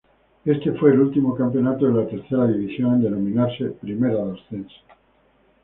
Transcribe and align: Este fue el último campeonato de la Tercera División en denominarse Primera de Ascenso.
Este 0.45 0.71
fue 0.71 0.93
el 0.93 0.99
último 0.99 1.35
campeonato 1.35 1.85
de 1.85 1.93
la 1.93 2.09
Tercera 2.09 2.47
División 2.47 2.95
en 2.95 3.03
denominarse 3.03 3.65
Primera 3.65 4.15
de 4.25 4.31
Ascenso. 4.39 4.77